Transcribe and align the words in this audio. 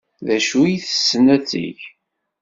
D 0.25 0.27
acu 0.37 0.59
ay 0.65 0.77
tessen 0.79 1.25
ad 1.35 1.43
t-teg? 1.43 1.79